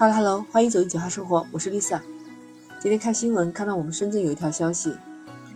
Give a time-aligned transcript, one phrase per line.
[0.00, 2.00] Hello Hello，欢迎走进九号生活，我是 Lisa。
[2.80, 4.96] 今天看新闻看到我们深圳有一条消息，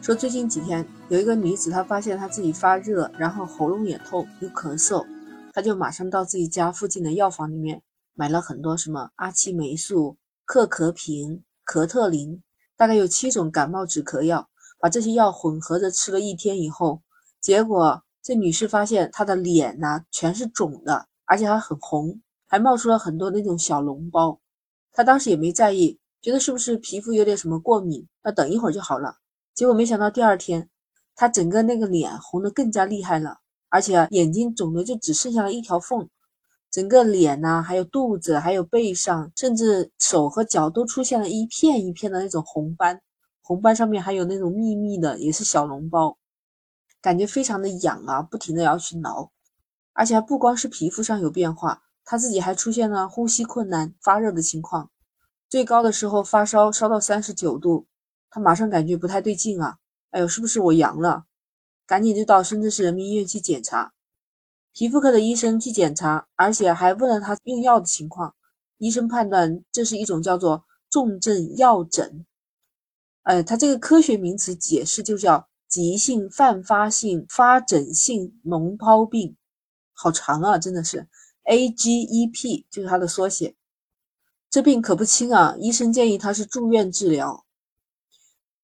[0.03, 5.07] 说最近几天有一个女子她发现她自己发热，然后喉咙也痛，有咳嗽，
[5.53, 7.83] 她就马上到自己家附近的药房里面
[8.15, 12.43] 买了很多什么阿奇霉素、克可平、咳特林，
[12.77, 14.49] 大概有七种感冒止咳药，
[14.81, 17.01] 把这些药混合着吃了一天以后，
[17.41, 22.21] 结果这女士发现她的脸呢全是肿的，而且还很红。
[22.53, 24.39] 还冒出了很多那种小脓包，
[24.93, 29.17] 他当时也没在意，觉得是不是皮肤有点什么过敏，那等一会儿就好了。
[29.55, 30.69] 结果没想到第二天，
[31.15, 33.39] 他整个那个脸红的更加厉害了，
[33.71, 36.07] 而且眼睛肿的就只剩下了一条缝，
[36.71, 43.01] 整个脸呐，还有肚子，还有背上，甚至手和脚都出现了一片一片的那种红斑，
[43.41, 46.19] 红斑上面还有那种密密的，也是小脓包，
[47.01, 49.33] 感觉非常的痒啊，不停的要去挠，
[49.95, 51.85] 而且还不光是皮肤上有变化。
[52.05, 54.91] 他自己还出现了呼吸困难、发热的情况，
[55.49, 57.87] 最高的时候发烧烧到三十九度，
[58.31, 59.79] 他马上感觉不太对劲啊！
[60.11, 61.25] 哎呦，是不是我阳了？
[61.87, 63.93] 赶紧就到深圳市人民医院去检查。
[64.73, 68.35] 皮肤科的医生去检查，而且还问了他用药的情况。
[68.79, 72.27] 医生判断这是一种叫做重症药疹，
[73.23, 79.37] 哎，他这个科学名词解释就叫急性泛发性发疹性脓疱病，
[79.93, 81.07] 好长啊，真的是。
[81.45, 83.57] AGEP 就是它的缩写，
[84.49, 85.57] 这病可不轻啊！
[85.59, 87.45] 医生建议他是住院治疗。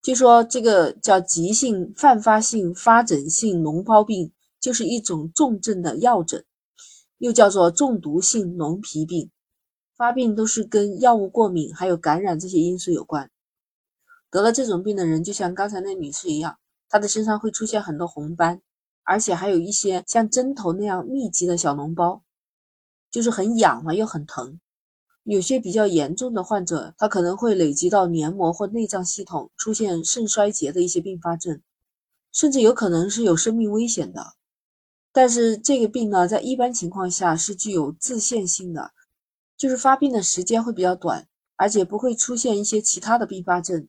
[0.01, 6.45] 据说这个叫急性泛发性发疹性脓疱病，就是一种重症的药疹，
[7.19, 9.31] 又叫做中毒性脓皮病。
[9.97, 13.31] 发病都是跟药物过敏还有感染这些因素有关。
[14.31, 18.62] 得了这种病的人，就像刚才那女士一样，她的身上会出现很多红斑，
[19.03, 22.23] 而且还有一些像针头那样密集的小脓包。
[23.11, 24.61] 就是很痒嘛，又很疼。
[25.25, 31.60] 有些比较严重的患者，他可能会累积到黏膜或内脏系统，出现肾衰竭的一些并发症，
[32.32, 34.34] 甚至有可能是有生命危险的。
[35.12, 38.93] 但是这个病呢，在一般情况下是具有自限性的，
[39.56, 43.88] 就是发病的时间会比较短，而且不会出现一些其他的并发症。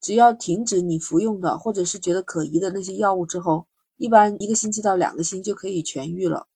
[0.00, 6.46] 只要停止你服用的或者是觉得可疑的那些药物之后，一般一个星期到两个星就可以痊愈了。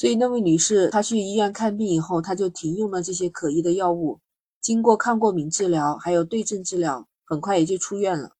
[0.00, 4.18] 所以那位女士，她去医院看病以后，她就停用了这些可疑的药物，
[4.58, 8.30] 经过抗过敏治疗，还有对症治疗，很快也就出院了。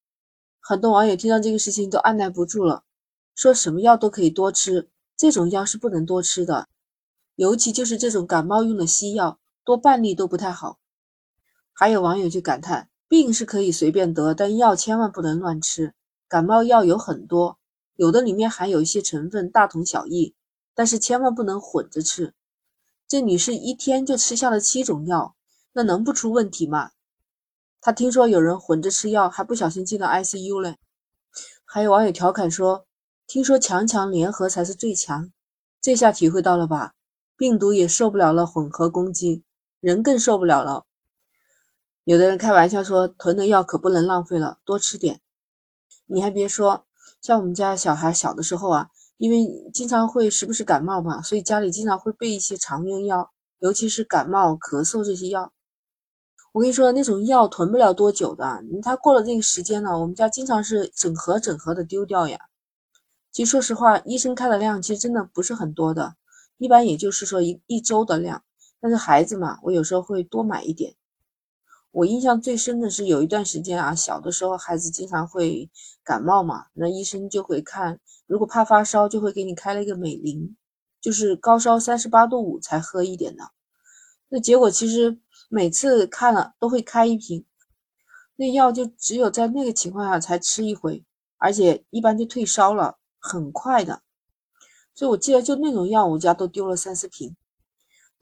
[0.59, 2.84] 很多网友听到这个事情都按耐不住了，
[3.34, 4.88] 说什么药都可以多吃，
[5.19, 6.66] 这种药是不能多吃的，
[7.34, 10.78] 尤其就是这种感冒用的西药，多半粒都不太好。
[11.75, 15.93] 还有网友就感叹，病是可以随便得，但药千万不能乱吃。
[16.26, 17.59] 感冒药有很多，
[17.97, 20.34] 有的里面含有一些成分大同小异。
[20.75, 22.34] 但是千万不能混着吃。
[23.08, 25.34] 这女士一天就吃下了七种药，
[25.72, 26.92] 那能不出问题吗？
[27.81, 30.76] 她听说有人混着吃药，还不小心进了 ICU 嘞。
[31.64, 32.86] 还有网友调侃说
[33.26, 35.32] ：“听说强强联合才是最强。”
[35.81, 36.94] 这下体会到了吧？
[37.37, 39.44] 病毒也受不了了混合攻击，
[39.81, 40.84] 人更受不了了。
[42.04, 45.20] 有的人开玩笑说：“囤的药可不能浪费了，多吃点。”
[46.06, 46.87] 你还别说，
[47.20, 48.91] 像我们家小孩小的时候啊。
[49.20, 55.53] 因为经常会时不时感冒嘛，所以家里经常会备一些常用药，尤其是感冒、咳嗽这些药。
[56.53, 62.38] 我跟你说，那种药囤不了多久的，它过了这个时间呢，我们家经常是整盒整盒的丢掉呀。
[63.31, 66.14] 其实说实话，医生开的量其实真的不是很多的，
[66.56, 68.42] 一般也就是说一一周的量。
[68.81, 70.94] 但是孩子嘛，我有时候会多买一点。
[71.92, 75.68] 我印象最深的是有一段时间啊，小的时候孩子经常会
[76.04, 80.56] 感冒嘛，那医生就会看，如果怕发烧，就会给你开了一个美林，
[81.00, 83.50] 就是高烧三十八度五才喝一点的。
[84.28, 85.18] 那结果其实
[85.48, 87.44] 每次看了都会开一瓶，
[88.36, 91.04] 那药就只有在那个情况下才吃一回，
[91.38, 94.02] 而且一般就退烧了，很快的。
[94.94, 97.34] 所以我记得就那种药，我家都丢了三四瓶。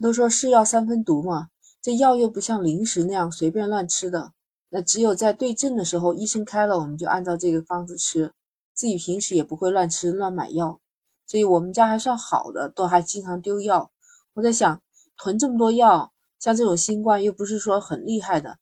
[0.01, 1.49] 都说是药三分毒嘛。
[1.81, 4.33] 这药又不像零食那样随便乱吃的，
[4.69, 8.33] 那只有在对症的时候，医生开了，我们就按照这个方子吃，
[8.75, 10.81] 自己平时也不会乱吃乱买药，
[11.27, 13.91] 所以我们家还算好的，都还经常丢药。
[14.35, 14.83] 我在想，
[15.17, 18.59] 囤这么多药，像这种新冠又不是说很厉害的，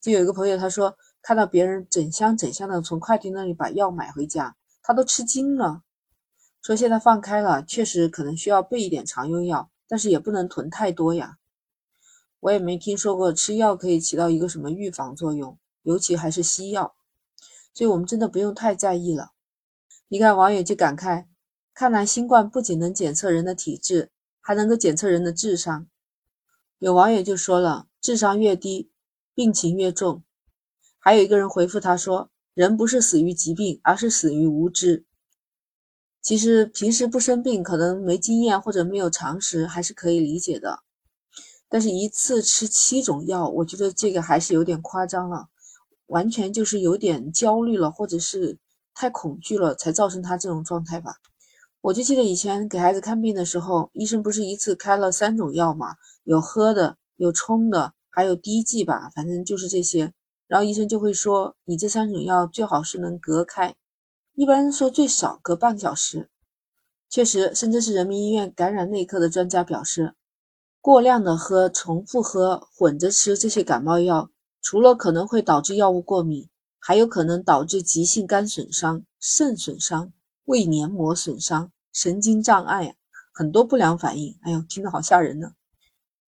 [0.00, 5.82] 就有一个朋友他说，看到别人整箱整箱的从快递那里把药买回家，他都吃惊了，
[6.62, 11.36] 说现在放开了，确实可能需要备一点常用药，但是也不能囤太多呀。
[12.40, 16.94] 我也没听说过吃药可以起到一个什么预防作用，尤其还是西药，
[17.74, 19.32] 所以我们真的不用太在意了。
[20.08, 21.26] 你看网友就感慨，
[21.74, 24.10] 看来新冠不仅能检测人的体质，
[24.40, 25.86] 还能够检测人的智商。
[26.78, 28.90] 有网友就说了，智商越低，
[29.34, 30.24] 病情越重。
[30.98, 35.04] 还有一个人回复他说，人不是死于疾病，而是死于无知。
[36.22, 40.82] 其实平时不生病，可能没经验或者没有常识，还是可以理解的。
[41.72, 45.46] 但是，一次吃七种药，我觉得这个还是有点夸张了，
[46.06, 48.58] 完全就是有点焦虑了，或者是
[48.92, 51.14] 太恐惧了，才造成他这种状态吧。
[51.80, 55.94] 我就记得以前给孩子看病的时候，医生不是一次开了三种药嘛，
[56.24, 60.12] 有喝的，有冲的，还有滴剂吧，反正就是这些。
[60.48, 63.76] 然后医生就会说，你这三种药最好是能隔开，
[64.34, 66.28] 一般说最少隔半小时。
[67.08, 70.16] 确实，深圳市人民医院感染内科的专家表示，
[70.80, 74.30] 过量的喝、重复喝、混着吃这些感冒药，
[74.62, 76.48] 除了可能会导致药物过敏，
[76.78, 80.12] 还有可能导致急性肝损伤、肾损伤。
[80.46, 82.96] 胃黏膜损伤、神经障碍，
[83.32, 84.36] 很多不良反应。
[84.42, 85.52] 哎呦，听着好吓人呢。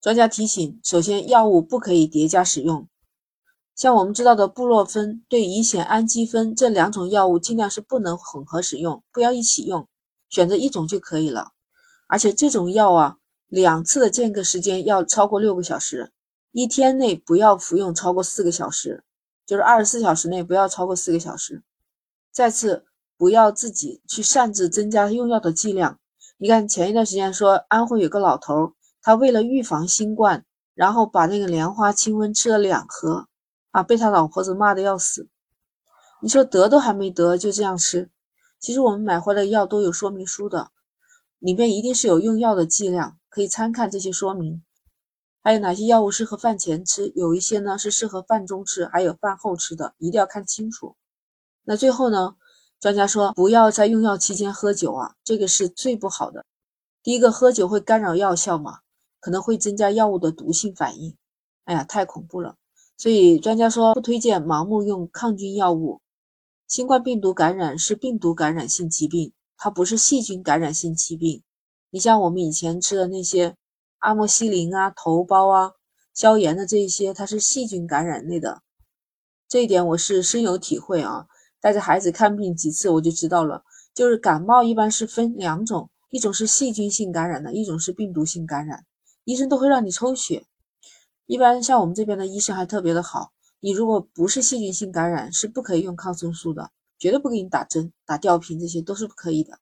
[0.00, 2.86] 专家提醒：首先，药物不可以叠加使用。
[3.74, 9.88] 像我们知道的布洛芬对乙酰氨基酚这两种药物，尽量是不能混合使用，不要一起用，
[10.28, 11.52] 选择一种就可以了。
[12.06, 13.16] 而且这种药啊，
[13.52, 16.10] 两次的间隔时间要超过六个小时，
[16.52, 19.04] 一天内不要服用超过四个小时，
[19.44, 21.62] 就是二十四小时内不要超过四个小时。
[22.32, 22.86] 再次。
[23.18, 26.00] 不要自己去擅自增加用药的剂量。
[26.38, 30.44] 你看，前一段时间说安徽有个老头，他为了预防新冠，
[30.74, 33.28] 然后把那个莲花清瘟吃了两盒，
[33.70, 35.28] 啊，被他老婆子骂的要死。
[36.20, 38.10] 你说得都还没得就这样吃？
[38.58, 40.72] 其实我们买回来的药都有说明书的，
[41.38, 44.62] 里面一定是有用药的剂量，可以参看这些说明。
[45.42, 47.10] 还有哪些药物适合饭前吃？
[47.16, 50.96] 有一些呢是适合饭中吃，还有饭后吃的，一定要看清楚。
[51.64, 52.36] 那最后呢？
[52.78, 56.44] 专家说，不要在用药期间喝酒啊，这个是最不好的。
[57.02, 58.80] 第一个，喝酒会干扰药效嘛，
[59.20, 61.16] 可能会增加药物的毒性反应。
[61.64, 62.56] 哎呀，太恐怖了。
[62.98, 66.00] 所以专家说，不推荐盲目用抗菌药物。
[66.66, 71.44] 新冠病毒感染是病毒感染性疾病，它不是细菌感染性疾病。
[71.94, 73.54] 你像我们以前吃的那些
[73.98, 75.72] 阿莫西林啊、头孢啊、
[76.14, 78.62] 消炎的这些，它是细菌感染类的。
[79.46, 81.26] 这一点我是深有体会啊。
[81.60, 83.62] 带着孩子看病几次，我就知道了。
[83.92, 88.86] 就是感冒一般是分两种，一种是细菌性感染的，一种是病毒性感染。
[89.24, 90.46] 医生都会让你抽血。
[91.26, 99.58] 一般像我们这边的医生还特别的好，你如果不是细菌性感染，是不可以用抗生素的，绝对不给你打针、打吊瓶，这些都是不可以的。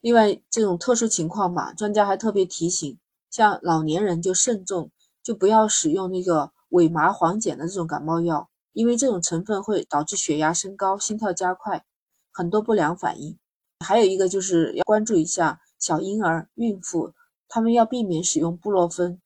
[0.00, 2.98] 另外，这种特殊情况嘛，专家还特别提醒，
[3.30, 4.90] 像老年人就慎重，
[5.22, 8.48] 就不要使用那个伪麻黄碱的这种感冒药。
[8.72, 11.84] 因为这种成分会导致血压升高、心跳加快，
[12.32, 13.36] 很多不良反应。
[13.84, 17.12] 还有一个就是要关注一下小婴儿、孕妇，
[17.48, 19.20] 他们要避免使用布洛芬。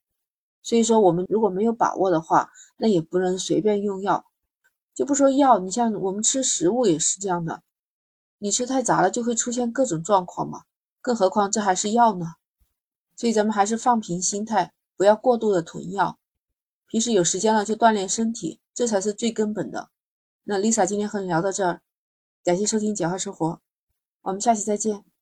[0.62, 2.48] 所以说，我们如果没有把握的话，
[2.78, 4.24] 那也不能随便用药。
[4.94, 7.62] 就不说药，你像我们吃食物也是这样的，
[8.44, 10.64] 你吃太杂了就会出现各种状况嘛。
[11.00, 12.34] 更何况这还是药呢。
[13.16, 16.18] 所以咱们还是放平心态，不要过度的囤药。
[16.86, 18.60] 平时有时间了就锻炼身体。
[18.74, 19.88] 这才是最根本的。
[20.42, 21.80] 那 Lisa 今天和你聊到这儿，
[22.42, 23.46] 感谢收听《简化生活》，
[24.22, 25.13] 我们下期再见。